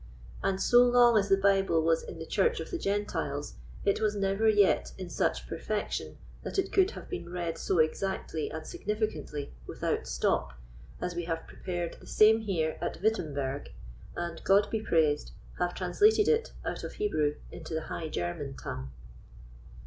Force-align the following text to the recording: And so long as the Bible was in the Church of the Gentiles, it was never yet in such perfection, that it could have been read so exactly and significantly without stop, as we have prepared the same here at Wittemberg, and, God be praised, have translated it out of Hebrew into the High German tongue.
And 0.41 0.59
so 0.59 0.83
long 0.83 1.15
as 1.15 1.29
the 1.29 1.37
Bible 1.37 1.79
was 1.83 2.01
in 2.01 2.17
the 2.17 2.25
Church 2.25 2.59
of 2.59 2.71
the 2.71 2.79
Gentiles, 2.79 3.57
it 3.85 4.01
was 4.01 4.15
never 4.15 4.49
yet 4.49 4.93
in 4.97 5.11
such 5.11 5.45
perfection, 5.47 6.17
that 6.41 6.57
it 6.57 6.71
could 6.73 6.89
have 6.89 7.07
been 7.07 7.29
read 7.31 7.59
so 7.59 7.77
exactly 7.77 8.49
and 8.49 8.65
significantly 8.65 9.53
without 9.67 10.07
stop, 10.07 10.53
as 10.99 11.13
we 11.13 11.25
have 11.25 11.45
prepared 11.45 11.97
the 11.99 12.07
same 12.07 12.39
here 12.39 12.79
at 12.81 12.99
Wittemberg, 13.03 13.69
and, 14.15 14.43
God 14.43 14.71
be 14.71 14.81
praised, 14.81 15.33
have 15.59 15.75
translated 15.75 16.27
it 16.27 16.51
out 16.65 16.83
of 16.83 16.93
Hebrew 16.93 17.35
into 17.51 17.75
the 17.75 17.81
High 17.83 18.09
German 18.09 18.55
tongue. 18.55 18.89